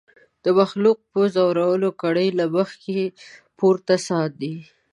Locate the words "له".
2.39-2.45